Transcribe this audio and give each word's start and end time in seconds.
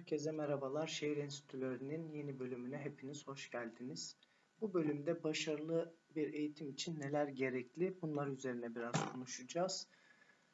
Herkese 0.00 0.32
merhabalar. 0.32 0.86
Şehir 0.86 1.16
Enstitülerinin 1.16 2.12
yeni 2.12 2.38
bölümüne 2.38 2.78
hepiniz 2.78 3.26
hoş 3.26 3.50
geldiniz. 3.50 4.16
Bu 4.60 4.74
bölümde 4.74 5.22
başarılı 5.24 5.94
bir 6.16 6.32
eğitim 6.32 6.70
için 6.70 7.00
neler 7.00 7.28
gerekli 7.28 8.02
bunlar 8.02 8.26
üzerine 8.26 8.74
biraz 8.74 9.12
konuşacağız. 9.12 9.88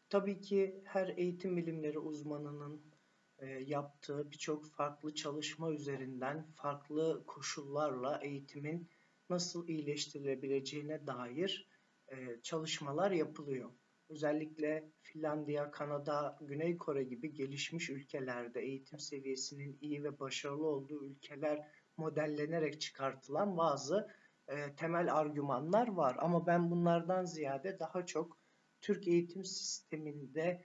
Tabii 0.08 0.40
ki 0.40 0.80
her 0.84 1.08
eğitim 1.08 1.56
bilimleri 1.56 1.98
uzmanının 1.98 2.82
e, 3.38 3.46
yaptığı 3.46 4.30
birçok 4.30 4.66
farklı 4.66 5.14
çalışma 5.14 5.72
üzerinden 5.72 6.46
farklı 6.54 7.24
koşullarla 7.26 8.20
eğitimin 8.22 8.88
nasıl 9.30 9.68
iyileştirilebileceğine 9.68 11.06
dair 11.06 11.68
e, 12.08 12.40
çalışmalar 12.42 13.10
yapılıyor. 13.10 13.70
Özellikle 14.08 14.90
Finlandiya, 15.02 15.70
Kanada, 15.70 16.38
Güney 16.40 16.76
Kore 16.76 17.04
gibi 17.04 17.32
gelişmiş 17.34 17.90
ülkelerde 17.90 18.60
eğitim 18.60 18.98
seviyesinin 18.98 19.78
iyi 19.80 20.04
ve 20.04 20.20
başarılı 20.20 20.66
olduğu 20.66 21.06
ülkeler 21.06 21.68
modellenerek 21.96 22.80
çıkartılan 22.80 23.56
bazı 23.56 24.08
e, 24.48 24.74
temel 24.74 25.14
argümanlar 25.14 25.88
var. 25.88 26.16
Ama 26.18 26.46
ben 26.46 26.70
bunlardan 26.70 27.24
ziyade 27.24 27.78
daha 27.78 28.06
çok 28.06 28.38
Türk 28.80 29.08
eğitim 29.08 29.44
sisteminde 29.44 30.64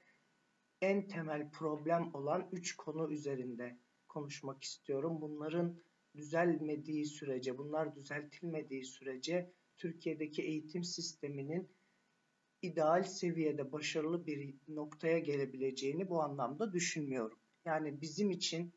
en 0.81 1.07
temel 1.07 1.51
problem 1.51 2.13
olan 2.13 2.49
üç 2.51 2.75
konu 2.75 3.11
üzerinde 3.11 3.77
konuşmak 4.07 4.63
istiyorum. 4.63 5.21
Bunların 5.21 5.81
düzelmediği 6.15 7.05
sürece, 7.05 7.57
bunlar 7.57 7.95
düzeltilmediği 7.95 8.85
sürece 8.85 9.53
Türkiye'deki 9.77 10.41
eğitim 10.41 10.83
sisteminin 10.83 11.69
ideal 12.61 13.03
seviyede 13.03 13.71
başarılı 13.71 14.25
bir 14.25 14.55
noktaya 14.67 15.19
gelebileceğini 15.19 16.09
bu 16.09 16.21
anlamda 16.21 16.73
düşünmüyorum. 16.73 17.39
Yani 17.65 18.01
bizim 18.01 18.31
için 18.31 18.73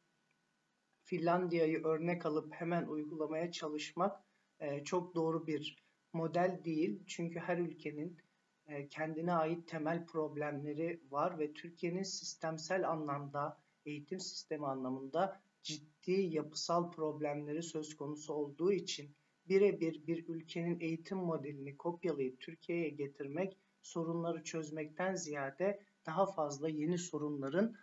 Finlandiya'yı 1.02 1.84
örnek 1.84 2.26
alıp 2.26 2.54
hemen 2.54 2.86
uygulamaya 2.86 3.52
çalışmak 3.52 4.24
e, 4.60 4.84
çok 4.84 5.14
doğru 5.14 5.46
bir 5.46 5.84
model 6.12 6.60
değil. 6.64 7.02
Çünkü 7.06 7.38
her 7.38 7.58
ülkenin 7.58 8.18
e, 8.66 8.88
kendine 8.88 9.32
ait 9.32 9.68
temel 9.68 10.06
problemleri 10.06 11.00
var 11.10 11.38
ve 11.38 11.52
Türkiye'nin 11.52 12.02
sistemsel 12.02 12.90
anlamda, 12.90 13.60
eğitim 13.86 14.20
sistemi 14.20 14.66
anlamında 14.66 15.40
ciddi 15.62 16.12
yapısal 16.12 16.90
problemleri 16.90 17.62
söz 17.62 17.96
konusu 17.96 18.32
olduğu 18.32 18.72
için 18.72 19.16
birebir 19.48 20.06
bir 20.06 20.28
ülkenin 20.28 20.80
eğitim 20.80 21.18
modelini 21.18 21.76
kopyalayıp 21.76 22.40
Türkiye'ye 22.40 22.88
getirmek 22.88 23.58
sorunları 23.84 24.44
çözmekten 24.44 25.14
ziyade 25.14 25.80
daha 26.06 26.26
fazla 26.26 26.68
yeni 26.68 26.98
sorunların 26.98 27.74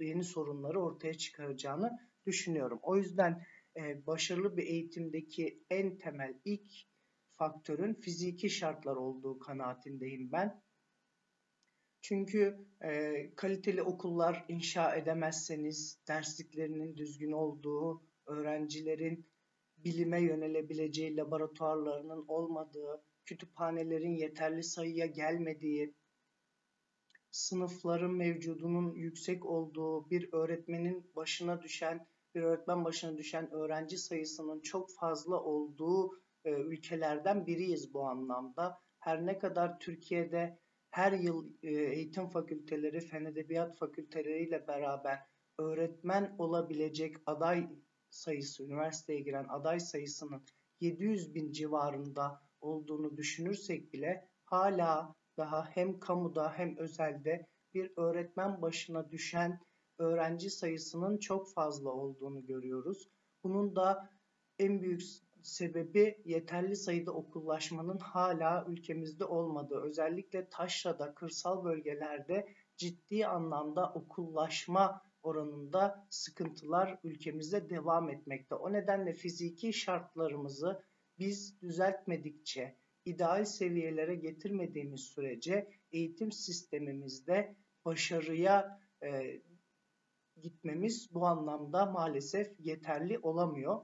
yeni 0.00 0.24
sorunları 0.24 0.80
ortaya 0.80 1.14
çıkaracağını 1.14 1.98
düşünüyorum. 2.26 2.78
O 2.82 2.96
yüzden 2.96 3.46
e, 3.76 4.06
başarılı 4.06 4.56
bir 4.56 4.66
eğitimdeki 4.66 5.64
en 5.70 5.98
temel 5.98 6.40
ilk 6.44 6.70
faktörün 7.30 7.94
fiziki 7.94 8.50
şartlar 8.50 8.96
olduğu 8.96 9.38
kanaatindeyim 9.38 10.32
ben. 10.32 10.62
Çünkü 12.02 12.66
e, 12.84 13.14
kaliteli 13.36 13.82
okullar 13.82 14.44
inşa 14.48 14.96
edemezseniz, 14.96 16.02
dersliklerinin 16.08 16.96
düzgün 16.96 17.32
olduğu, 17.32 18.02
öğrencilerin 18.26 19.30
bilime 19.76 20.22
yönelebileceği 20.22 21.16
laboratuvarlarının 21.16 22.24
olmadığı, 22.28 23.04
kütüphanelerin 23.24 24.14
yeterli 24.14 24.62
sayıya 24.62 25.06
gelmediği, 25.06 25.94
sınıfların 27.30 28.10
mevcudunun 28.10 28.94
yüksek 28.94 29.46
olduğu, 29.46 30.10
bir 30.10 30.32
öğretmenin 30.32 31.10
başına 31.16 31.62
düşen, 31.62 32.06
bir 32.34 32.42
öğretmen 32.42 32.84
başına 32.84 33.18
düşen 33.18 33.50
öğrenci 33.52 33.98
sayısının 33.98 34.60
çok 34.60 34.94
fazla 34.94 35.42
olduğu 35.42 36.20
e, 36.44 36.50
ülkelerden 36.50 37.46
biriyiz 37.46 37.94
bu 37.94 38.04
anlamda. 38.04 38.78
Her 38.98 39.26
ne 39.26 39.38
kadar 39.38 39.78
Türkiye'de 39.78 40.58
her 40.90 41.12
yıl 41.12 41.52
e, 41.62 41.70
eğitim 41.70 42.28
fakülteleri, 42.28 43.00
fen 43.00 43.24
edebiyat 43.24 43.76
fakülteleriyle 43.76 44.66
beraber 44.66 45.18
öğretmen 45.58 46.34
olabilecek 46.38 47.16
aday 47.26 47.68
sayısı, 48.10 48.64
üniversiteye 48.64 49.20
giren 49.20 49.46
aday 49.48 49.80
sayısının 49.80 50.44
700 50.80 51.34
bin 51.34 51.52
civarında 51.52 52.42
olduğunu 52.60 53.16
düşünürsek 53.16 53.92
bile 53.92 54.28
hala 54.44 55.14
daha 55.36 55.64
hem 55.64 56.00
kamuda 56.00 56.52
hem 56.52 56.76
özelde 56.76 57.46
bir 57.74 57.92
öğretmen 57.96 58.62
başına 58.62 59.10
düşen 59.10 59.60
öğrenci 59.98 60.50
sayısının 60.50 61.18
çok 61.18 61.52
fazla 61.52 61.90
olduğunu 61.90 62.46
görüyoruz. 62.46 63.08
Bunun 63.44 63.76
da 63.76 64.10
en 64.58 64.82
büyük 64.82 65.02
sebebi 65.42 66.22
yeterli 66.24 66.76
sayıda 66.76 67.12
okullaşmanın 67.12 67.98
hala 67.98 68.64
ülkemizde 68.68 69.24
olmadığı. 69.24 69.80
Özellikle 69.82 70.48
taşrada, 70.48 71.14
kırsal 71.14 71.64
bölgelerde 71.64 72.48
ciddi 72.76 73.26
anlamda 73.26 73.92
okullaşma 73.94 75.02
oranında 75.22 76.06
sıkıntılar 76.10 76.98
ülkemizde 77.04 77.70
devam 77.70 78.10
etmekte. 78.10 78.54
O 78.54 78.72
nedenle 78.72 79.12
fiziki 79.12 79.72
şartlarımızı 79.72 80.82
biz 81.20 81.62
düzeltmedikçe, 81.62 82.76
ideal 83.04 83.44
seviyelere 83.44 84.14
getirmediğimiz 84.14 85.00
sürece 85.00 85.70
eğitim 85.92 86.32
sistemimizde 86.32 87.56
başarıya 87.84 88.80
e, 89.02 89.40
gitmemiz 90.40 91.14
bu 91.14 91.26
anlamda 91.26 91.86
maalesef 91.86 92.54
yeterli 92.58 93.18
olamıyor. 93.18 93.80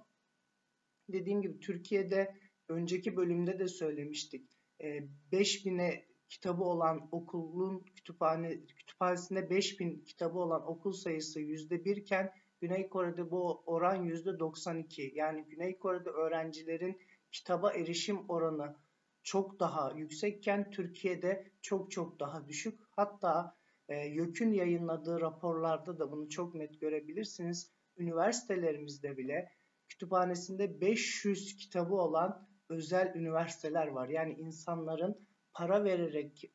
Dediğim 1.08 1.42
gibi 1.42 1.60
Türkiye'de 1.60 2.34
önceki 2.68 3.16
bölümde 3.16 3.58
de 3.58 3.68
söylemiştik. 3.68 4.50
E, 4.80 4.98
5000'e 5.32 6.06
kitabı 6.28 6.64
olan 6.64 7.08
okulun 7.12 7.78
kütüphane 7.78 8.66
kütüphanesinde 8.66 9.50
5000 9.50 10.04
kitabı 10.04 10.38
olan 10.38 10.70
okul 10.70 10.92
sayısı 10.92 11.40
%1 11.40 12.00
iken 12.00 12.32
Güney 12.60 12.88
Kore'de 12.88 13.30
bu 13.30 13.62
oran 13.66 14.08
%92. 14.08 15.12
Yani 15.14 15.44
Güney 15.44 15.78
Kore'de 15.78 16.10
öğrencilerin 16.10 16.98
kitaba 17.32 17.72
erişim 17.72 18.28
oranı 18.28 18.76
çok 19.22 19.60
daha 19.60 19.92
yüksekken 19.92 20.70
Türkiye'de 20.70 21.50
çok 21.62 21.90
çok 21.90 22.20
daha 22.20 22.48
düşük. 22.48 22.80
Hatta 22.90 23.56
e, 23.88 23.96
YÖK'ün 23.96 24.52
yayınladığı 24.52 25.20
raporlarda 25.20 25.98
da 25.98 26.12
bunu 26.12 26.28
çok 26.28 26.54
net 26.54 26.80
görebilirsiniz. 26.80 27.72
Üniversitelerimizde 27.96 29.16
bile 29.16 29.52
kütüphanesinde 29.88 30.80
500 30.80 31.56
kitabı 31.56 31.94
olan 31.94 32.48
özel 32.68 33.14
üniversiteler 33.14 33.86
var. 33.86 34.08
Yani 34.08 34.32
insanların 34.32 35.28
para 35.52 35.84
vererek 35.84 36.52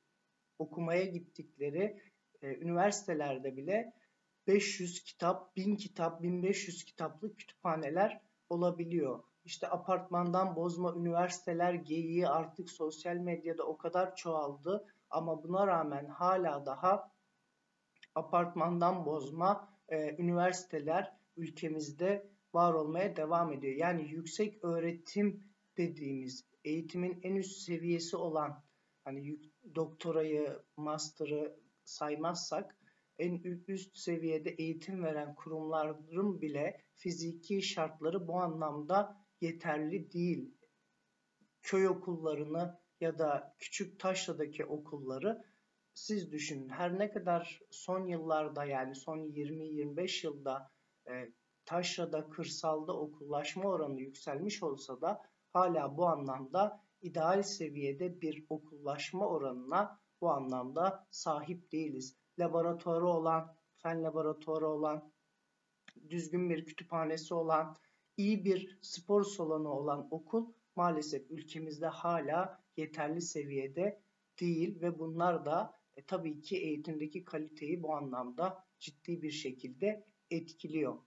okumaya 0.59 1.06
gittikleri 1.06 2.02
e, 2.42 2.56
üniversitelerde 2.56 3.58
bile 3.58 3.94
500 4.48 5.03
kitap, 5.03 5.56
1000 5.56 5.76
kitap, 5.76 6.24
1500 6.24 6.84
kitaplık 6.86 7.40
kütüphaneler 7.40 8.22
olabiliyor. 8.50 9.24
İşte 9.46 9.69
apartmandan 9.69 10.56
bozma 10.56 10.96
üniversiteler 10.96 11.74
geyiği 11.74 12.28
artık 12.28 12.72
sosyal 12.72 13.16
medyada 13.16 13.63
o 13.63 13.78
kadar 13.78 14.16
çoğaldı 14.16 14.85
ama 15.09 15.44
buna 15.44 15.68
rağmen 15.68 16.06
hala 16.06 16.66
daha 16.66 17.12
apartmandan 18.16 19.06
bozma 19.06 19.69
e, 19.90 20.16
üniversiteler 20.22 21.13
ülkemizde 21.38 22.31
var 22.53 22.74
olmaya 22.74 23.16
devam 23.16 23.53
ediyor. 23.53 23.74
Yani 23.74 24.09
yüksek 24.09 24.63
öğretim 24.63 25.44
dediğimiz 25.78 26.46
eğitimin 26.63 27.19
en 27.23 27.35
üst 27.35 27.58
seviyesi 27.58 28.18
olan 28.18 28.63
hani 29.03 29.40
doktorayı, 29.75 30.59
master'ı 30.78 31.59
saymazsak 31.84 32.76
en 33.20 33.41
üst 33.67 33.97
seviyede 33.97 34.49
eğitim 34.49 35.03
veren 35.03 35.35
kurumların 35.35 36.41
bile 36.41 36.82
fiziki 36.96 37.61
şartları 37.61 38.28
bu 38.28 38.40
anlamda 38.40 39.21
yeterli 39.41 40.11
değil. 40.11 40.58
Köy 41.61 41.88
okullarını 41.88 42.79
ya 42.99 43.20
da 43.20 43.55
küçük 43.59 43.99
taşradaki 43.99 44.66
okulları 44.66 45.46
siz 45.93 46.32
düşünün. 46.32 46.70
Her 46.70 46.99
ne 46.99 47.11
kadar 47.11 47.61
son 47.70 48.08
yıllarda 48.08 48.66
yani 48.66 48.96
son 48.96 49.17
20-25 49.17 50.26
yılda 50.26 50.72
e, 51.09 51.32
taşrada, 51.66 52.29
kırsalda 52.29 52.97
okullaşma 52.97 53.70
oranı 53.70 54.02
yükselmiş 54.02 54.64
olsa 54.64 55.02
da 55.02 55.22
hala 55.53 55.97
bu 55.97 56.08
anlamda 56.08 56.82
ideal 57.02 57.44
seviyede 57.44 58.22
bir 58.22 58.46
okullaşma 58.49 59.28
oranına 59.28 59.99
bu 60.22 60.32
anlamda 60.32 61.08
sahip 61.11 61.72
değiliz. 61.72 62.17
Laboratuvarı 62.40 63.08
olan, 63.08 63.55
fen 63.78 64.03
laboratuvarı 64.03 64.67
olan, 64.67 65.11
düzgün 66.09 66.49
bir 66.49 66.66
kütüphanesi 66.66 67.34
olan, 67.34 67.78
iyi 68.17 68.46
bir 68.46 68.79
spor 68.81 69.23
salonu 69.23 69.69
olan 69.69 70.08
okul 70.11 70.53
maalesef 70.75 71.31
ülkemizde 71.31 71.87
hala 71.87 72.63
yeterli 72.78 73.22
seviyede 73.22 74.02
değil 74.40 74.81
ve 74.81 74.99
bunlar 74.99 75.46
da 75.46 75.73
e, 75.96 76.03
tabii 76.03 76.41
ki 76.41 76.58
eğitimdeki 76.58 77.23
kaliteyi 77.25 77.84
bu 77.84 77.96
anlamda 77.96 78.66
ciddi 78.79 79.22
bir 79.22 79.31
şekilde 79.31 80.05
etkiliyor. 80.31 80.97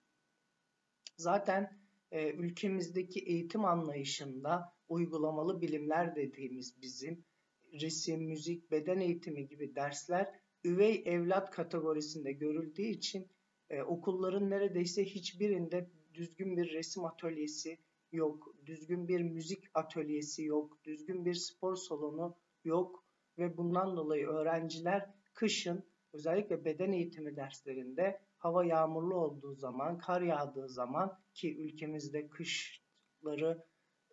Zaten 1.16 1.80
e, 2.10 2.30
ülkemizdeki 2.32 3.20
eğitim 3.20 3.64
anlayışında 3.64 4.72
uygulamalı 4.88 5.60
bilimler 5.60 6.16
dediğimiz 6.16 6.82
bizim 6.82 7.24
resim, 7.72 8.22
müzik, 8.22 8.70
beden 8.70 9.00
eğitimi 9.00 9.46
gibi 9.46 9.74
dersler 9.74 10.40
üvey 10.64 11.02
evlat 11.06 11.50
kategorisinde 11.50 12.32
görüldüğü 12.32 12.82
için 12.82 13.28
e, 13.70 13.82
okulların 13.82 14.50
neredeyse 14.50 15.04
hiçbirinde 15.04 15.90
düzgün 16.14 16.56
bir 16.56 16.72
resim 16.72 17.04
atölyesi 17.04 17.78
yok, 18.12 18.54
düzgün 18.66 19.08
bir 19.08 19.20
müzik 19.20 19.64
atölyesi 19.74 20.44
yok, 20.44 20.84
düzgün 20.84 21.24
bir 21.24 21.34
spor 21.34 21.76
salonu 21.76 22.36
yok 22.64 23.04
ve 23.38 23.56
bundan 23.56 23.96
dolayı 23.96 24.26
öğrenciler 24.26 25.10
kışın 25.34 25.84
özellikle 26.12 26.64
beden 26.64 26.92
eğitimi 26.92 27.36
derslerinde 27.36 28.20
hava 28.36 28.64
yağmurlu 28.64 29.14
olduğu 29.14 29.54
zaman, 29.54 29.98
kar 29.98 30.20
yağdığı 30.20 30.68
zaman 30.68 31.18
ki 31.34 31.56
ülkemizde 31.56 32.28
kışları 32.28 33.64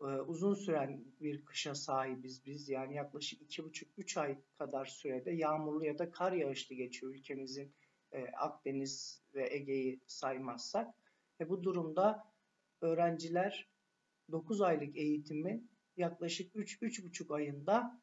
e, 0.02 0.06
uzun 0.06 0.54
süren 0.54 1.06
bir 1.20 1.46
kışa 1.46 1.76
sahibiz 1.76 2.46
biz. 2.46 2.70
Yani 2.70 2.96
yaklaşık 2.96 3.42
2,5-3 3.42 4.20
ay 4.20 4.38
kadar 4.58 4.86
sürede 4.86 5.32
yağmurlu 5.32 5.86
ya 5.86 6.00
da 6.00 6.12
kar 6.12 6.32
yağışlı 6.32 6.76
geçiyor 6.76 7.14
ülkemizin 7.14 7.74
e, 8.12 8.26
Akdeniz 8.26 9.24
ve 9.34 9.54
Ege'yi 9.56 10.00
saymazsak. 10.08 11.01
Ve 11.42 11.50
bu 11.50 11.64
durumda 11.64 12.24
öğrenciler 12.82 13.70
9 14.32 14.62
aylık 14.62 14.98
eğitimin 14.98 15.72
yaklaşık 15.98 16.56
3-3,5 16.56 17.36
ayında 17.36 18.02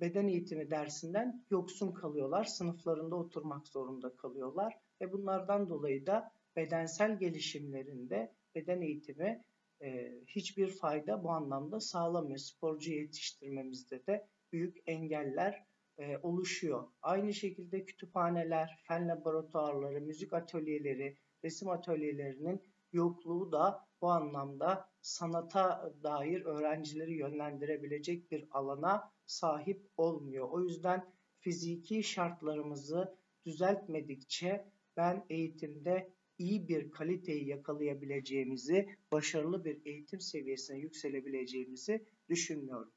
beden 0.00 0.28
eğitimi 0.28 0.70
dersinden 0.70 1.46
yoksun 1.50 1.92
kalıyorlar. 1.92 2.44
Sınıflarında 2.44 3.16
oturmak 3.16 3.68
zorunda 3.68 4.16
kalıyorlar 4.16 4.78
ve 5.00 5.12
bunlardan 5.12 5.68
dolayı 5.68 6.06
da 6.06 6.32
bedensel 6.56 7.18
gelişimlerinde 7.18 8.32
beden 8.54 8.82
eğitimi 8.82 9.44
e, 9.82 10.12
hiçbir 10.26 10.68
fayda 10.68 11.24
bu 11.24 11.30
anlamda 11.30 11.80
sağlamıyor. 11.80 12.38
Sporcu 12.38 12.92
yetiştirmemizde 12.92 14.06
de 14.06 14.26
büyük 14.52 14.76
engeller 14.86 15.64
e, 15.98 16.18
oluşuyor. 16.18 16.88
Aynı 17.02 17.34
şekilde 17.34 17.84
kütüphaneler, 17.84 18.78
fen 18.82 19.08
laboratuvarları, 19.08 20.00
müzik 20.00 20.32
atölyeleri, 20.32 21.16
resim 21.44 21.68
atölyelerinin 21.68 22.62
yokluğu 22.92 23.52
da 23.52 23.88
bu 24.00 24.10
anlamda 24.10 24.88
sanata 25.00 25.94
dair 26.02 26.40
öğrencileri 26.40 27.14
yönlendirebilecek 27.14 28.30
bir 28.30 28.48
alana 28.50 29.12
sahip 29.26 29.90
olmuyor. 29.96 30.48
O 30.50 30.60
yüzden 30.60 31.12
fiziki 31.40 32.02
şartlarımızı 32.02 33.16
düzeltmedikçe 33.46 34.64
ben 34.96 35.26
eğitimde 35.30 36.12
iyi 36.38 36.68
bir 36.68 36.90
kaliteyi 36.90 37.48
yakalayabileceğimizi, 37.48 38.88
başarılı 39.12 39.64
bir 39.64 39.80
eğitim 39.84 40.20
seviyesine 40.20 40.78
yükselebileceğimizi 40.78 42.06
düşünmüyorum. 42.28 42.92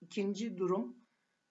İkinci 0.00 0.58
durum 0.58 0.96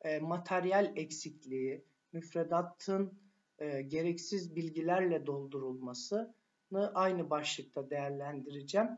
e, 0.02 0.20
materyal 0.20 0.98
eksikliği, 0.98 1.86
müfredatın 2.14 3.27
e, 3.60 3.82
gereksiz 3.82 4.56
bilgilerle 4.56 5.26
doldurulmasını 5.26 6.92
aynı 6.94 7.30
başlıkta 7.30 7.90
değerlendireceğim. 7.90 8.90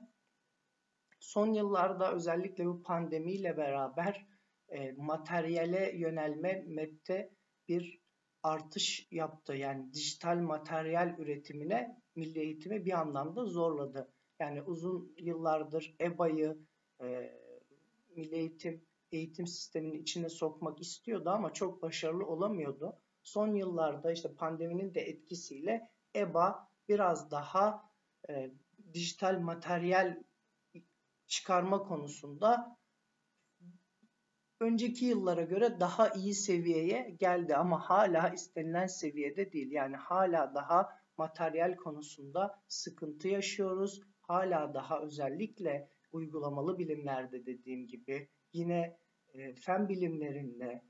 Son 1.19 1.53
yıllarda 1.53 2.13
özellikle 2.13 2.65
bu 2.65 2.83
pandemiyle 2.83 3.57
beraber 3.57 4.27
e, 4.69 4.91
materyale 4.91 5.97
yönelme 5.97 6.63
MEB'de 6.67 7.33
bir 7.67 8.01
artış 8.43 9.07
yaptı. 9.11 9.55
Yani 9.55 9.93
dijital 9.93 10.37
materyal 10.37 11.15
üretimine 11.17 12.01
milli 12.15 12.39
eğitimi 12.39 12.85
bir 12.85 12.99
anlamda 12.99 13.45
zorladı. 13.45 14.13
Yani 14.39 14.61
uzun 14.61 15.15
yıllardır 15.17 15.95
EBA'yı 16.01 16.57
e, 17.01 17.31
milli 18.15 18.35
eğitim 18.35 18.89
eğitim 19.11 19.47
sisteminin 19.47 20.01
içine 20.01 20.29
sokmak 20.29 20.81
istiyordu 20.81 21.29
ama 21.29 21.53
çok 21.53 21.81
başarılı 21.81 22.25
olamıyordu. 22.25 22.99
Son 23.29 23.55
yıllarda 23.55 24.11
işte 24.11 24.33
pandeminin 24.35 24.93
de 24.93 25.01
etkisiyle 25.01 25.89
EBA 26.15 26.69
biraz 26.87 27.31
daha 27.31 27.91
e, 28.29 28.51
dijital 28.93 29.39
materyal 29.39 30.23
çıkarma 31.27 31.83
konusunda 31.83 32.77
önceki 34.59 35.05
yıllara 35.05 35.41
göre 35.41 35.79
daha 35.79 36.09
iyi 36.09 36.33
seviyeye 36.33 37.09
geldi 37.19 37.55
ama 37.55 37.89
hala 37.89 38.29
istenilen 38.29 38.87
seviyede 38.87 39.51
değil. 39.51 39.71
Yani 39.71 39.95
hala 39.95 40.55
daha 40.55 40.89
materyal 41.17 41.75
konusunda 41.75 42.61
sıkıntı 42.67 43.27
yaşıyoruz. 43.27 44.01
Hala 44.21 44.73
daha 44.73 45.01
özellikle 45.01 45.89
uygulamalı 46.11 46.79
bilimlerde 46.79 47.45
dediğim 47.45 47.87
gibi 47.87 48.29
yine 48.53 48.99
e, 49.33 49.53
fen 49.53 49.89
bilimlerinde 49.89 50.88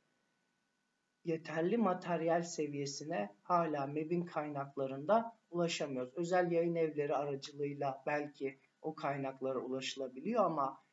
yeterli 1.25 1.77
materyal 1.77 2.43
seviyesine 2.43 3.35
hala 3.43 3.87
MEB'in 3.87 4.25
kaynaklarında 4.25 5.37
ulaşamıyoruz. 5.51 6.13
Özel 6.15 6.51
yayın 6.51 6.75
evleri 6.75 7.15
aracılığıyla 7.15 8.03
belki 8.05 8.59
o 8.81 8.95
kaynaklara 8.95 9.59
ulaşılabiliyor 9.59 10.43
ama 10.43 10.83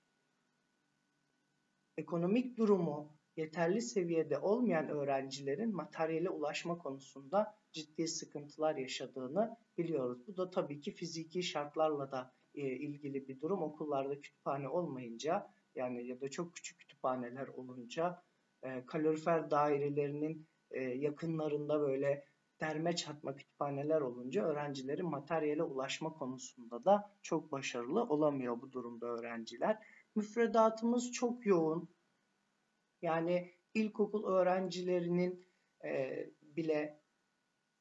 ekonomik 1.97 2.57
durumu 2.57 3.17
yeterli 3.37 3.83
seviyede 3.83 4.39
olmayan 4.39 4.89
öğrencilerin 4.89 5.75
materyale 5.75 6.31
ulaşma 6.31 6.79
konusunda 6.79 7.55
ciddi 7.73 8.09
sıkıntılar 8.09 8.77
yaşadığını 8.77 9.57
biliyoruz. 9.79 10.27
Bu 10.27 10.37
da 10.37 10.51
tabii 10.51 10.81
ki 10.81 10.93
fiziki 10.93 11.43
şartlarla 11.43 12.11
da 12.11 12.35
e, 12.55 12.61
ilgili 12.61 13.29
bir 13.29 13.41
durum. 13.41 13.63
Okullarda 13.63 14.21
kütüphane 14.21 14.69
olmayınca 14.69 15.51
yani 15.75 16.07
ya 16.07 16.21
da 16.21 16.31
çok 16.31 16.55
küçük 16.55 16.79
kütüphaneler 16.79 17.49
olunca 17.49 18.23
e, 18.63 18.87
kalorifer 18.87 19.51
dairelerinin 19.51 20.49
e, 20.71 20.81
yakınlarında 20.83 21.81
böyle 21.81 22.25
derme 22.61 22.97
çatma 22.97 23.37
kütüphaneler 23.37 24.01
olunca 24.01 24.45
öğrencilerin 24.45 25.07
materyale 25.07 25.63
ulaşma 25.63 26.13
konusunda 26.13 26.85
da 26.85 27.17
çok 27.23 27.53
başarılı 27.53 28.03
olamıyor 28.03 28.61
bu 28.61 28.73
durumda 28.73 29.07
öğrenciler. 29.07 29.79
Müfredatımız 30.15 31.13
çok 31.13 31.47
yoğun. 31.47 31.89
Yani 33.03 33.53
ilkokul 33.75 34.27
öğrencilerinin 34.27 35.47
e, 35.85 36.27
bile 36.43 37.01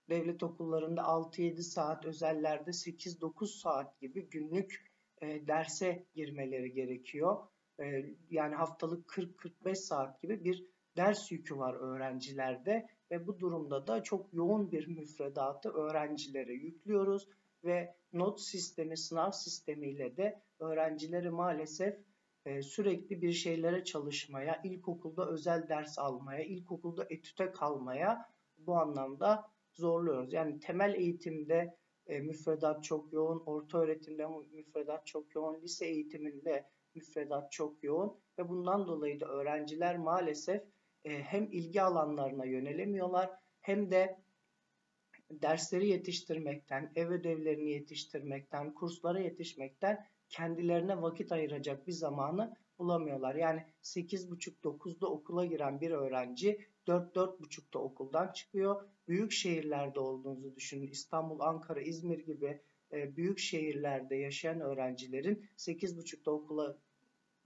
devlet 0.09 0.43
okullarında 0.43 1.01
6-7 1.01 1.61
saat, 1.61 2.05
özellerde 2.05 2.69
8-9 2.69 3.47
saat 3.47 3.99
gibi 3.99 4.29
günlük 4.29 4.91
e, 5.21 5.47
derse 5.47 6.05
girmeleri 6.13 6.73
gerekiyor. 6.73 7.47
E, 7.79 8.05
yani 8.29 8.55
haftalık 8.55 9.09
40-45 9.09 9.75
saat 9.75 10.21
gibi 10.21 10.43
bir 10.43 10.65
ders 10.97 11.31
yükü 11.31 11.57
var 11.57 11.73
öğrencilerde 11.73 12.87
ve 13.11 13.27
bu 13.27 13.39
durumda 13.39 13.87
da 13.87 14.03
çok 14.03 14.33
yoğun 14.33 14.71
bir 14.71 14.87
müfredatı 14.87 15.69
öğrencilere 15.69 16.53
yüklüyoruz 16.53 17.27
ve 17.63 17.95
not 18.13 18.41
sistemi, 18.41 18.97
sınav 18.97 19.31
sistemiyle 19.31 20.17
de 20.17 20.41
öğrencileri 20.59 21.29
maalesef 21.29 21.99
e, 22.45 22.61
sürekli 22.61 23.21
bir 23.21 23.31
şeylere 23.31 23.83
çalışmaya, 23.83 24.61
ilkokulda 24.63 25.29
özel 25.29 25.69
ders 25.69 25.99
almaya, 25.99 26.43
ilkokulda 26.43 27.05
etüte 27.09 27.51
kalmaya 27.51 28.29
bu 28.57 28.75
anlamda 28.75 29.51
zorluyoruz. 29.73 30.33
Yani 30.33 30.59
temel 30.59 30.93
eğitimde 30.93 31.77
e, 32.07 32.19
müfredat 32.19 32.83
çok 32.83 33.13
yoğun, 33.13 33.43
orta 33.45 33.77
öğretimde 33.77 34.27
müfredat 34.51 35.05
çok 35.05 35.35
yoğun, 35.35 35.61
lise 35.61 35.85
eğitiminde 35.85 36.65
müfredat 36.95 37.51
çok 37.51 37.83
yoğun 37.83 38.17
ve 38.39 38.49
bundan 38.49 38.87
dolayı 38.87 39.19
da 39.19 39.25
öğrenciler 39.25 39.97
maalesef 39.97 40.63
e, 41.03 41.23
hem 41.23 41.51
ilgi 41.51 41.81
alanlarına 41.81 42.45
yönelemiyorlar 42.45 43.29
hem 43.61 43.91
de 43.91 44.19
dersleri 45.31 45.87
yetiştirmekten, 45.87 46.91
ev 46.95 47.09
ödevlerini 47.09 47.69
yetiştirmekten, 47.69 48.73
kurslara 48.73 49.19
yetişmekten 49.19 50.05
kendilerine 50.29 51.01
vakit 51.01 51.31
ayıracak 51.31 51.87
bir 51.87 51.91
zamanı 51.91 52.55
bulamıyorlar. 52.79 53.35
Yani 53.35 53.65
8.30-9'da 53.83 55.07
okula 55.07 55.45
giren 55.45 55.81
bir 55.81 55.91
öğrenci 55.91 56.59
4-4.30'da 56.87 57.79
okuldan 57.79 58.31
çıkıyor. 58.31 58.89
Büyük 59.07 59.31
şehirlerde 59.31 59.99
olduğunuzu 59.99 60.55
düşünün. 60.55 60.87
İstanbul, 60.87 61.39
Ankara, 61.39 61.81
İzmir 61.81 62.19
gibi 62.19 62.61
e, 62.91 63.15
büyük 63.15 63.39
şehirlerde 63.39 64.15
yaşayan 64.15 64.61
öğrencilerin 64.61 65.49
8.30'da 65.57 66.31
okula 66.31 66.77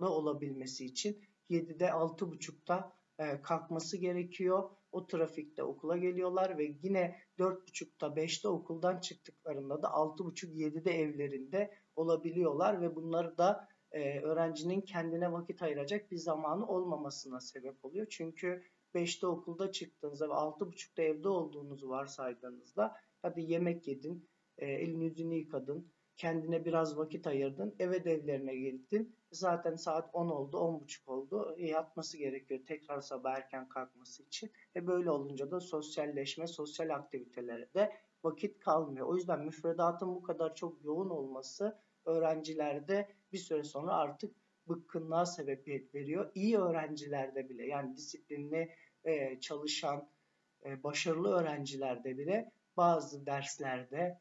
olabilmesi 0.05 0.85
için 0.85 1.21
7'de 1.49 1.85
6.30'da 1.85 2.93
e, 3.19 3.41
kalkması 3.41 3.97
gerekiyor. 3.97 4.69
O 4.91 5.07
trafikte 5.07 5.63
okula 5.63 5.97
geliyorlar 5.97 6.57
ve 6.57 6.75
yine 6.83 7.15
4.30'da 7.39 8.07
5'te 8.07 8.47
okuldan 8.47 8.99
çıktıklarında 8.99 9.81
da 9.81 9.87
6.30-7'de 9.87 10.91
evlerinde 10.91 11.73
olabiliyorlar 11.95 12.81
ve 12.81 12.95
bunları 12.95 13.37
da 13.37 13.67
e, 13.91 14.19
öğrencinin 14.19 14.81
kendine 14.81 15.31
vakit 15.31 15.61
ayıracak 15.61 16.11
bir 16.11 16.17
zamanı 16.17 16.67
olmamasına 16.67 17.39
sebep 17.39 17.85
oluyor. 17.85 18.07
Çünkü 18.09 18.63
5'te 18.95 19.27
okulda 19.27 19.71
çıktığınızda 19.71 20.29
ve 20.29 20.33
6.30'da 20.33 21.01
evde 21.01 21.29
olduğunuzu 21.29 21.89
varsaydığınızda 21.89 22.95
hadi 23.21 23.41
yemek 23.41 23.87
yedin, 23.87 24.29
e, 24.57 24.65
elini 24.65 25.05
yüzünü 25.05 25.35
yıkadın, 25.35 25.91
kendine 26.19 26.65
biraz 26.65 26.97
vakit 26.97 27.27
ayırdın, 27.27 27.75
eve 27.79 28.03
devlerine 28.03 28.55
gittin. 28.55 29.15
Zaten 29.31 29.75
saat 29.75 30.09
10 30.13 30.29
oldu, 30.29 30.57
10.30 30.57 31.09
oldu. 31.11 31.55
E, 31.57 31.67
yatması 31.67 32.17
gerekiyor 32.17 32.59
tekrar 32.67 33.01
sabah 33.01 33.35
erken 33.35 33.69
kalkması 33.69 34.23
için. 34.23 34.51
E 34.75 34.87
böyle 34.87 35.11
olunca 35.11 35.51
da 35.51 35.59
sosyalleşme, 35.59 36.47
sosyal 36.47 36.89
aktivitelere 36.89 37.73
de 37.73 37.91
vakit 38.23 38.59
kalmıyor. 38.59 39.07
O 39.07 39.15
yüzden 39.15 39.45
müfredatın 39.45 40.15
bu 40.15 40.23
kadar 40.23 40.55
çok 40.55 40.85
yoğun 40.85 41.09
olması 41.09 41.77
öğrencilerde 42.05 43.07
bir 43.33 43.37
süre 43.37 43.63
sonra 43.63 43.93
artık 43.93 44.35
bıkkınlığa 44.69 45.25
sebebiyet 45.25 45.95
veriyor. 45.95 46.31
İyi 46.35 46.57
öğrencilerde 46.57 47.49
bile 47.49 47.65
yani 47.65 47.97
disiplinli 47.97 48.69
e, 49.03 49.39
çalışan, 49.39 50.09
e, 50.65 50.83
başarılı 50.83 51.29
öğrencilerde 51.29 52.17
bile 52.17 52.51
bazı 52.77 53.25
derslerde 53.25 54.19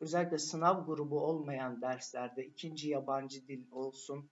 özellikle 0.00 0.38
sınav 0.38 0.86
grubu 0.86 1.20
olmayan 1.20 1.82
derslerde 1.82 2.46
ikinci 2.46 2.88
yabancı 2.88 3.48
dil 3.48 3.70
olsun, 3.70 4.30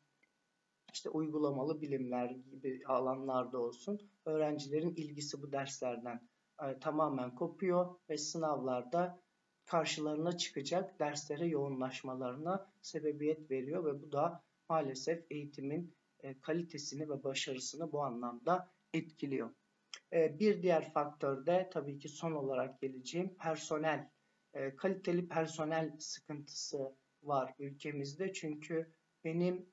işte 0.93 1.11
uygulamalı 1.11 1.81
bilimler 1.81 2.31
gibi 2.31 2.83
alanlarda 2.87 3.59
olsun 3.59 4.01
öğrencilerin 4.25 4.95
ilgisi 4.95 5.43
bu 5.43 5.53
derslerden 5.53 6.29
e, 6.63 6.79
tamamen 6.79 7.35
kopuyor 7.35 7.95
ve 8.11 8.19
sınavlarda 8.19 9.21
karşılarına 9.67 10.37
çıkacak 10.37 10.99
derslere 11.01 11.47
yoğunlaşmalarına 11.47 12.67
sebebiyet 12.83 13.51
veriyor 13.51 13.85
ve 13.85 14.03
bu 14.03 14.13
da 14.13 14.43
maalesef 14.69 15.25
eğitimin 15.31 15.95
e, 16.21 16.41
kalitesini 16.41 17.09
ve 17.09 17.25
başarısını 17.25 17.93
bu 17.93 18.03
anlamda 18.03 18.69
etkiliyor. 18.95 19.51
E, 20.13 20.39
bir 20.39 20.63
diğer 20.63 20.93
faktör 20.93 21.47
de 21.47 21.71
tabii 21.73 21.99
ki 21.99 22.09
son 22.09 22.33
olarak 22.33 22.81
geleceğim 22.81 23.35
personel. 23.43 24.11
E, 24.55 24.77
kaliteli 24.77 25.29
personel 25.29 25.97
sıkıntısı 25.99 26.97
var 27.23 27.55
ülkemizde 27.59 28.33
çünkü 28.33 28.93
benim 29.25 29.67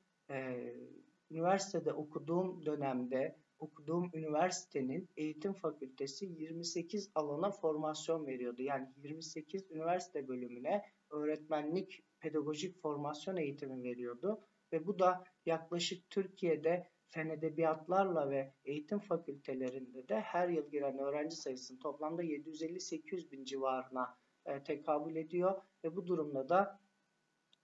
üniversitede 1.32 1.94
okuduğum 1.94 2.66
dönemde 2.66 3.36
okuduğum 3.60 4.10
üniversitenin 4.14 5.10
eğitim 5.18 5.54
fakültesi 5.54 6.26
28 6.26 7.12
alana 7.16 7.52
formasyon 7.52 8.28
veriyordu. 8.28 8.62
Yani 8.62 8.88
28 8.98 9.72
üniversite 9.72 10.28
bölümüne 10.28 10.86
öğretmenlik, 11.10 12.04
pedagojik 12.20 12.82
formasyon 12.82 13.38
eğitimi 13.38 13.84
veriyordu. 13.84 14.40
Ve 14.74 14.88
bu 14.88 15.00
da 15.00 15.24
yaklaşık 15.46 16.10
Türkiye'de 16.10 16.90
fen 17.08 17.30
edebiyatlarla 17.30 18.30
ve 18.30 18.54
eğitim 18.66 19.00
fakültelerinde 19.00 20.08
de 20.08 20.20
her 20.20 20.50
yıl 20.50 20.72
giren 20.72 20.98
öğrenci 20.98 21.36
sayısının 21.36 21.80
toplamda 21.80 22.24
750-800 22.24 23.32
bin 23.32 23.46
civarına 23.46 24.18
e, 24.50 24.64
tekabül 24.64 25.16
ediyor. 25.16 25.62
Ve 25.84 25.96
bu 25.96 26.08
durumda 26.08 26.50
da 26.50 26.80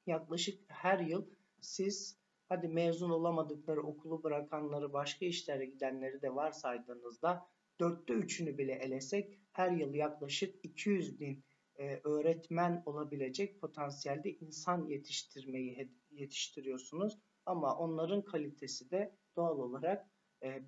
yaklaşık 0.06 0.63
her 0.68 1.00
yıl 1.00 1.25
siz 1.62 2.20
hadi 2.50 2.68
mezun 2.68 3.10
olamadıkları 3.10 3.82
okulu 3.82 4.24
bırakanları 4.24 4.94
başka 4.94 5.25
işlere 5.25 5.65
gidenleri 5.65 6.22
de 6.22 6.36
varsaydığınızda 6.36 7.48
dörtte 7.80 8.13
üçünü 8.13 8.58
bile 8.58 8.74
elesek 8.74 9.39
her 9.51 9.72
yıl 9.72 9.94
yaklaşık 9.94 10.65
200 10.65 11.20
bin 11.20 11.44
e, 11.75 12.01
öğretmen 12.04 12.84
olabilecek 12.86 13.62
potansiyelde 13.62 14.34
insan 14.34 14.88
yetiştirmeyi 14.88 15.92
yetiştiriyorsunuz. 16.12 17.20
Ama 17.46 17.77
onların 17.77 18.22
kalitesi 18.25 18.92
de 18.92 19.15
doğal 19.36 19.60
olarak 19.60 20.10
e, 20.44 20.63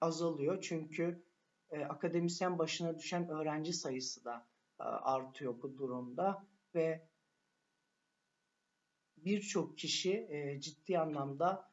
azalıyor. 0.00 0.60
Çünkü 0.60 1.24
akademisyen 1.88 2.58
başına 2.58 2.98
düşen 2.98 3.28
öğrenci 3.28 3.72
sayısı 3.72 4.24
da 4.24 4.46
artıyor 4.88 5.62
bu 5.62 5.78
durumda 5.78 6.46
ve 6.74 7.08
birçok 9.16 9.78
kişi 9.78 10.26
e, 10.30 10.60
ciddi 10.60 10.98
anlamda 10.98 11.70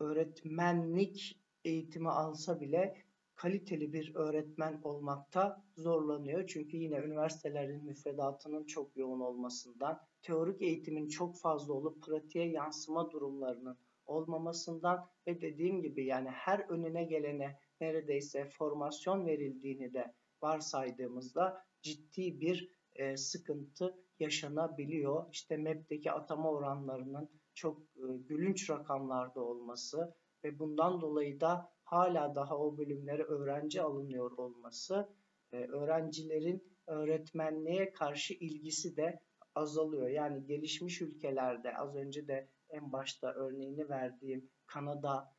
öğretmenlik 0.00 1.40
eğitimi 1.64 2.10
alsa 2.10 2.60
bile 2.60 3.04
kaliteli 3.34 3.92
bir 3.92 4.14
öğretmen 4.14 4.80
olmakta 4.82 5.64
zorlanıyor. 5.76 6.46
Çünkü 6.46 6.76
yine 6.76 6.96
üniversitelerin 6.96 7.84
müfredatının 7.84 8.64
çok 8.64 8.96
yoğun 8.96 9.20
olmasından, 9.20 10.00
teorik 10.22 10.62
eğitimin 10.62 11.08
çok 11.08 11.38
fazla 11.38 11.72
olup 11.72 12.02
pratiğe 12.02 12.50
yansıma 12.50 13.10
durumlarının 13.10 13.78
olmamasından 14.06 15.08
ve 15.26 15.40
dediğim 15.40 15.82
gibi 15.82 16.04
yani 16.04 16.28
her 16.28 16.58
önüne 16.58 17.04
gelene 17.04 17.58
neredeyse 17.80 18.44
formasyon 18.44 19.26
verildiğini 19.26 19.94
de 19.94 20.14
varsaydığımızda 20.42 21.64
ciddi 21.84 22.40
bir 22.40 22.70
e, 22.94 23.16
sıkıntı 23.16 23.94
yaşanabiliyor. 24.18 25.26
İşte 25.32 25.56
MEP'teki 25.56 26.12
atama 26.12 26.50
oranlarının 26.50 27.30
çok 27.54 27.80
e, 27.80 28.06
gülünç 28.28 28.70
rakamlarda 28.70 29.40
olması 29.40 30.14
ve 30.44 30.58
bundan 30.58 31.00
dolayı 31.00 31.40
da 31.40 31.72
hala 31.84 32.34
daha 32.34 32.58
o 32.58 32.78
bölümlere 32.78 33.22
öğrenci 33.22 33.82
alınıyor 33.82 34.30
olması 34.30 35.08
e, 35.52 35.56
öğrencilerin 35.56 36.62
öğretmenliğe 36.86 37.92
karşı 37.92 38.34
ilgisi 38.34 38.96
de 38.96 39.20
azalıyor. 39.54 40.08
Yani 40.08 40.46
gelişmiş 40.46 41.02
ülkelerde 41.02 41.76
az 41.76 41.96
önce 41.96 42.28
de 42.28 42.48
en 42.68 42.92
başta 42.92 43.32
örneğini 43.32 43.88
verdiğim 43.88 44.50
Kanada, 44.66 45.34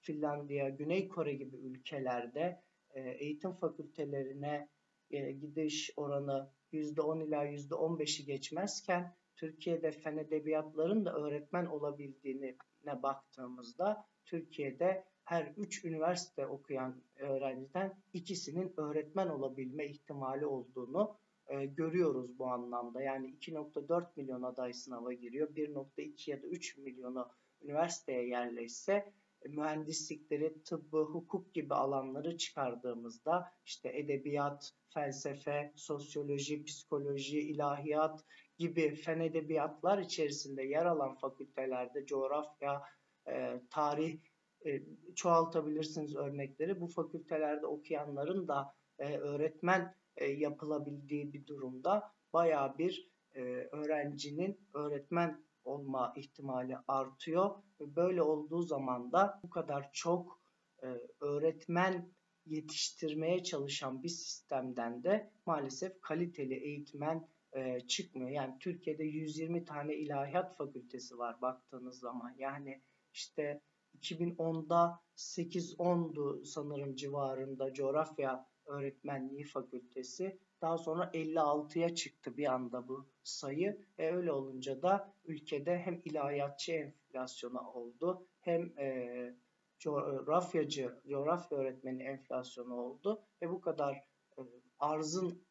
Finlandiya, 0.00 0.68
Güney 0.68 1.08
Kore 1.08 1.34
gibi 1.34 1.56
ülkelerde 1.56 2.62
e, 2.90 3.00
eğitim 3.00 3.52
fakültelerine 3.52 4.68
e, 5.10 5.32
gidiş 5.32 5.90
oranı 5.96 6.50
%10 6.72 7.24
ila 7.26 7.46
%15'i 7.46 8.24
geçmezken 8.24 9.16
Türkiye'de 9.36 9.90
fen 9.90 10.16
edebiyatların 10.16 11.04
da 11.04 11.14
öğretmen 11.14 11.66
olabildiğine 11.66 12.56
baktığımızda 13.02 14.06
Türkiye'de 14.24 15.04
her 15.24 15.52
3 15.56 15.84
üniversite 15.84 16.46
okuyan 16.46 17.02
öğrenciden 17.16 18.02
ikisinin 18.12 18.74
öğretmen 18.76 19.28
olabilme 19.28 19.86
ihtimali 19.86 20.46
olduğunu 20.46 21.18
e, 21.48 21.66
görüyoruz 21.66 22.38
bu 22.38 22.46
anlamda. 22.46 23.02
Yani 23.02 23.26
2.4 23.26 24.06
milyon 24.16 24.42
aday 24.42 24.72
sınava 24.72 25.12
giriyor. 25.12 25.48
1.2 25.54 26.30
ya 26.30 26.42
da 26.42 26.46
3 26.46 26.78
milyonu 26.78 27.28
üniversiteye 27.62 28.28
yerleşse 28.28 29.12
mühendislikleri, 29.48 30.62
tıbbı, 30.62 31.02
hukuk 31.02 31.54
gibi 31.54 31.74
alanları 31.74 32.36
çıkardığımızda 32.36 33.52
işte 33.64 33.98
edebiyat, 33.98 34.72
felsefe, 34.88 35.72
sosyoloji, 35.76 36.64
psikoloji, 36.64 37.40
ilahiyat 37.40 38.24
gibi 38.58 38.94
fen 38.94 39.20
edebiyatlar 39.20 39.98
içerisinde 39.98 40.62
yer 40.62 40.86
alan 40.86 41.14
fakültelerde 41.14 42.06
coğrafya, 42.06 42.82
e, 43.28 43.60
tarih 43.70 44.18
e, 44.66 44.82
çoğaltabilirsiniz 45.14 46.16
örnekleri. 46.16 46.80
Bu 46.80 46.86
fakültelerde 46.86 47.66
okuyanların 47.66 48.48
da 48.48 48.74
e, 48.98 49.16
öğretmen 49.16 49.94
e, 50.16 50.26
yapılabildiği 50.26 51.32
bir 51.32 51.46
durumda 51.46 52.12
baya 52.32 52.78
bir 52.78 53.10
e, 53.34 53.42
öğrencinin 53.72 54.60
öğretmen 54.74 55.45
olma 55.66 56.12
ihtimali 56.16 56.76
artıyor. 56.88 57.50
Ve 57.80 57.96
böyle 57.96 58.22
olduğu 58.22 58.62
zaman 58.62 59.12
da 59.12 59.40
bu 59.42 59.50
kadar 59.50 59.90
çok 59.92 60.40
e, 60.82 60.86
öğretmen 61.20 62.12
yetiştirmeye 62.46 63.42
çalışan 63.42 64.02
bir 64.02 64.08
sistemden 64.08 65.04
de 65.04 65.32
maalesef 65.46 66.00
kaliteli 66.00 66.54
eğitmen 66.54 67.28
e, 67.52 67.80
çıkmıyor. 67.80 68.30
Yani 68.30 68.58
Türkiye'de 68.58 69.04
120 69.04 69.64
tane 69.64 69.96
ilahiyat 69.96 70.56
fakültesi 70.56 71.18
var 71.18 71.40
baktığınız 71.40 71.98
zaman. 71.98 72.34
Yani 72.38 72.82
işte 73.12 73.60
2010'da 74.00 75.00
8-10'du 75.16 76.44
sanırım 76.44 76.94
civarında 76.94 77.74
coğrafya 77.74 78.46
öğretmenliği 78.66 79.44
fakültesi. 79.44 80.38
Daha 80.62 80.78
sonra 80.78 81.10
56'ya 81.14 81.94
çıktı 81.94 82.36
bir 82.36 82.52
anda 82.52 82.88
bu 82.88 83.06
sayı. 83.22 83.86
E 83.98 84.10
öyle 84.10 84.32
olunca 84.32 84.82
da 84.82 85.12
ülkede 85.24 85.78
hem 85.78 86.00
ilahiyatçı 86.04 86.72
enflasyonu 86.72 87.70
oldu 87.70 88.26
hem 88.40 88.78
e, 88.78 89.36
coğrafyacı, 89.78 91.00
coğrafya 91.08 91.58
öğretmeni 91.58 92.02
enflasyonu 92.02 92.74
oldu. 92.74 93.22
Ve 93.42 93.50
bu 93.50 93.60
kadar 93.60 93.94
e, 94.38 94.42
arzın 94.78 95.46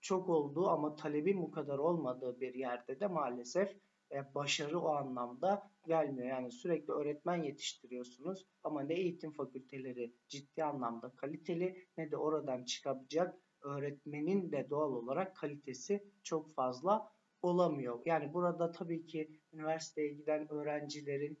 çok 0.00 0.28
olduğu 0.28 0.68
ama 0.68 0.96
talebin 0.96 1.42
bu 1.42 1.50
kadar 1.50 1.78
olmadığı 1.78 2.40
bir 2.40 2.54
yerde 2.54 3.00
de 3.00 3.06
maalesef 3.06 3.76
e, 4.12 4.34
başarı 4.34 4.80
o 4.80 4.88
anlamda 4.88 5.70
gelmiyor. 5.86 6.28
Yani 6.28 6.50
sürekli 6.50 6.92
öğretmen 6.92 7.42
yetiştiriyorsunuz 7.42 8.46
ama 8.62 8.82
ne 8.82 8.94
eğitim 8.94 9.32
fakülteleri 9.32 10.14
ciddi 10.28 10.64
anlamda 10.64 11.12
kaliteli 11.16 11.86
ne 11.96 12.10
de 12.10 12.16
oradan 12.16 12.64
çıkabilecek 12.64 13.28
öğretmenin 13.62 14.52
de 14.52 14.70
doğal 14.70 14.92
olarak 14.92 15.36
kalitesi 15.36 16.04
çok 16.22 16.54
fazla 16.54 17.12
olamıyor. 17.42 18.00
Yani 18.04 18.34
burada 18.34 18.72
tabii 18.72 19.06
ki 19.06 19.40
üniversiteye 19.52 20.08
giden 20.08 20.52
öğrencilerin 20.52 21.38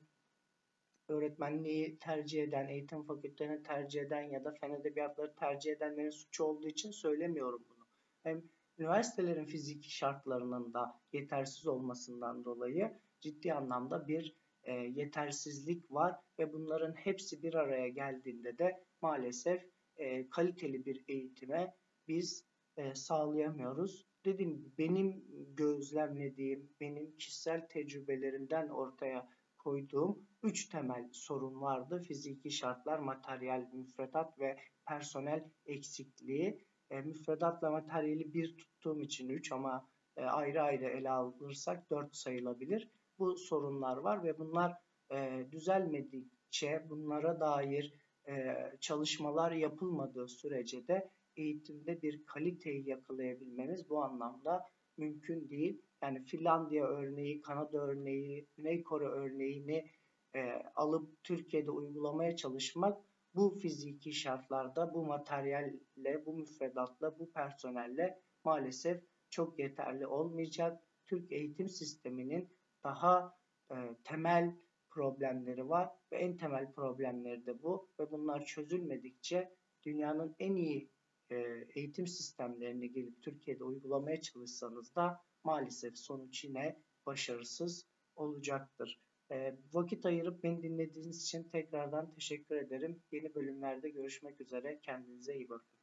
öğretmenliği 1.08 1.98
tercih 1.98 2.42
eden, 2.42 2.68
eğitim 2.68 3.02
fakültelerini 3.02 3.62
tercih 3.62 4.02
eden 4.02 4.22
ya 4.22 4.44
da 4.44 4.52
fen 4.52 4.70
edebiyatları 4.70 5.34
tercih 5.34 5.72
edenlerin 5.72 6.10
suçu 6.10 6.44
olduğu 6.44 6.68
için 6.68 6.90
söylemiyorum 6.90 7.64
bunu. 7.70 7.86
Hem 8.22 8.42
üniversitelerin 8.78 9.44
fiziki 9.44 9.90
şartlarının 9.90 10.74
da 10.74 11.00
yetersiz 11.12 11.66
olmasından 11.66 12.44
dolayı 12.44 12.92
ciddi 13.20 13.54
anlamda 13.54 14.08
bir 14.08 14.36
e, 14.62 14.72
yetersizlik 14.72 15.92
var 15.92 16.16
ve 16.38 16.52
bunların 16.52 16.92
hepsi 16.92 17.42
bir 17.42 17.54
araya 17.54 17.88
geldiğinde 17.88 18.58
de 18.58 18.84
maalesef 19.02 19.66
e, 19.96 20.30
kaliteli 20.30 20.86
bir 20.86 21.04
eğitime 21.08 21.74
biz 22.08 22.44
e, 22.76 22.94
sağlayamıyoruz. 22.94 24.06
Dedim 24.24 24.72
benim 24.78 25.24
gözlemlediğim, 25.56 26.72
benim 26.80 27.16
kişisel 27.16 27.68
tecrübelerimden 27.68 28.68
ortaya 28.68 29.28
koyduğum 29.58 30.28
üç 30.42 30.68
temel 30.68 31.08
sorun 31.12 31.60
vardı. 31.60 32.02
Fiziki 32.08 32.50
şartlar, 32.50 32.98
materyal, 32.98 33.66
müfredat 33.72 34.38
ve 34.40 34.56
personel 34.86 35.50
eksikliği. 35.66 36.64
E, 36.90 37.00
müfredatla 37.00 37.70
materyali 37.70 38.34
bir 38.34 38.56
tuttuğum 38.56 39.00
için 39.00 39.28
üç 39.28 39.52
ama 39.52 39.88
e, 40.16 40.24
ayrı 40.24 40.62
ayrı 40.62 40.84
ele 40.84 41.10
alırsak 41.10 41.90
dört 41.90 42.16
sayılabilir. 42.16 42.90
Bu 43.18 43.36
sorunlar 43.36 43.96
var 43.96 44.24
ve 44.24 44.38
bunlar 44.38 44.72
e, 45.12 45.46
düzelmedikçe 45.52 46.86
bunlara 46.88 47.40
dair 47.40 47.94
e, 48.28 48.56
çalışmalar 48.80 49.52
yapılmadığı 49.52 50.28
sürece 50.28 50.88
de 50.88 51.10
eğitimde 51.38 52.02
bir 52.02 52.26
kaliteyi 52.26 52.88
yakalayabilmemiz 52.88 53.90
bu 53.90 54.02
anlamda 54.04 54.66
mümkün 54.96 55.48
değil. 55.48 55.82
Yani 56.02 56.24
Finlandiya 56.24 56.86
örneği, 56.86 57.42
Kanada 57.42 57.78
örneği, 57.78 58.46
Güney 58.56 58.82
Kore 58.82 59.06
örneğini 59.06 59.90
e, 60.34 60.62
alıp 60.74 61.24
Türkiye'de 61.24 61.70
uygulamaya 61.70 62.36
çalışmak 62.36 63.02
bu 63.34 63.58
fiziki 63.62 64.12
şartlarda, 64.12 64.94
bu 64.94 65.04
materyalle, 65.04 66.26
bu 66.26 66.34
müfredatla, 66.34 67.18
bu 67.18 67.32
personelle 67.32 68.20
maalesef 68.44 69.02
çok 69.30 69.58
yeterli 69.58 70.06
olmayacak. 70.06 70.82
Türk 71.06 71.32
eğitim 71.32 71.68
sisteminin 71.68 72.48
daha 72.84 73.36
e, 73.70 73.76
temel 74.04 74.56
problemleri 74.90 75.68
var 75.68 75.90
ve 76.12 76.16
en 76.16 76.36
temel 76.36 76.72
problemleri 76.72 77.46
de 77.46 77.62
bu 77.62 77.88
ve 78.00 78.10
bunlar 78.10 78.44
çözülmedikçe 78.44 79.52
dünyanın 79.82 80.36
en 80.38 80.54
iyi 80.54 80.90
e, 81.30 81.66
eğitim 81.74 82.06
sistemlerini 82.06 82.92
gelip 82.92 83.22
Türkiye'de 83.22 83.64
uygulamaya 83.64 84.20
çalışsanız 84.20 84.94
da 84.94 85.20
maalesef 85.44 85.98
sonuç 85.98 86.44
yine 86.44 86.82
başarısız 87.06 87.86
olacaktır. 88.16 89.00
E, 89.32 89.58
vakit 89.72 90.06
ayırıp 90.06 90.42
beni 90.42 90.62
dinlediğiniz 90.62 91.22
için 91.22 91.44
tekrardan 91.44 92.10
teşekkür 92.14 92.56
ederim. 92.56 93.02
Yeni 93.12 93.34
bölümlerde 93.34 93.88
görüşmek 93.88 94.40
üzere. 94.40 94.80
Kendinize 94.82 95.34
iyi 95.34 95.48
bakın. 95.48 95.77